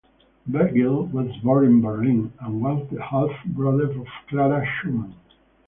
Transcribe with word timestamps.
Bargiel 0.49 1.11
was 1.11 1.29
born 1.43 1.63
in 1.63 1.79
Berlin, 1.83 2.33
and 2.39 2.59
was 2.59 2.89
the 2.89 2.99
half 2.99 3.29
brother 3.45 3.91
of 3.91 4.07
Clara 4.27 4.65
Schumann. 4.65 5.13